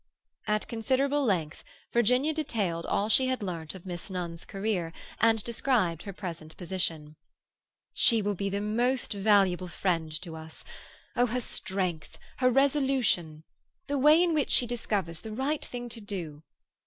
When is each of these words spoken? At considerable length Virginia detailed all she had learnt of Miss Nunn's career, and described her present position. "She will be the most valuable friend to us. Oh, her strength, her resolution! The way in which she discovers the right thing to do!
At 0.47 0.67
considerable 0.67 1.23
length 1.23 1.63
Virginia 1.93 2.33
detailed 2.33 2.87
all 2.87 3.07
she 3.07 3.27
had 3.27 3.43
learnt 3.43 3.75
of 3.75 3.85
Miss 3.85 4.09
Nunn's 4.09 4.45
career, 4.45 4.93
and 5.19 5.43
described 5.43 6.01
her 6.01 6.11
present 6.11 6.57
position. 6.57 7.17
"She 7.93 8.19
will 8.23 8.33
be 8.33 8.49
the 8.49 8.61
most 8.61 9.13
valuable 9.13 9.67
friend 9.67 10.11
to 10.23 10.35
us. 10.35 10.65
Oh, 11.15 11.27
her 11.27 11.39
strength, 11.39 12.17
her 12.37 12.49
resolution! 12.49 13.43
The 13.85 13.99
way 13.99 14.23
in 14.23 14.33
which 14.33 14.49
she 14.49 14.65
discovers 14.65 15.19
the 15.21 15.33
right 15.33 15.63
thing 15.63 15.87
to 15.89 16.01
do! 16.01 16.41